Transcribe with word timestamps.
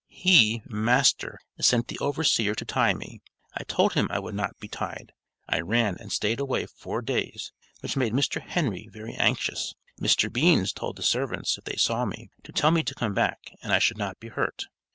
"He 0.09 0.63
(master) 0.65 1.37
sent 1.59 1.87
the 1.87 1.99
overseer 1.99 2.55
to 2.55 2.65
tie 2.65 2.95
me. 2.95 3.21
I 3.55 3.63
told 3.65 3.93
him 3.93 4.07
I 4.09 4.17
would 4.17 4.33
not 4.33 4.57
be 4.59 4.67
tied. 4.67 5.13
I 5.47 5.59
ran 5.61 5.95
and 5.99 6.11
stayed 6.11 6.39
away 6.39 6.65
four 6.65 7.03
days, 7.03 7.51
which 7.81 7.95
made 7.95 8.11
Mr. 8.11 8.41
Henry 8.41 8.89
very 8.91 9.13
anxious. 9.13 9.75
Mr. 10.01 10.33
Beans 10.33 10.73
told 10.73 10.95
the 10.95 11.03
servants 11.03 11.55
if 11.59 11.65
they 11.65 11.75
saw 11.77 12.05
me, 12.05 12.31
to 12.41 12.51
tell 12.51 12.71
me 12.71 12.81
to 12.81 12.95
come 12.95 13.13
back 13.13 13.51
and 13.61 13.71
I 13.71 13.77
should 13.77 13.99
not 13.99 14.19
be 14.19 14.29
hurt. 14.29 14.63